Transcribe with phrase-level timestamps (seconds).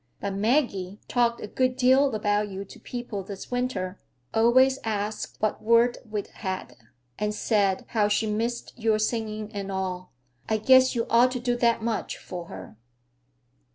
[0.19, 3.99] But Maggie talked a good deal about you to people this winter;
[4.33, 6.75] always asked what word we'd had,
[7.19, 10.11] and said how she missed your singing and all.
[10.49, 12.77] I guess you ought to do that much for her."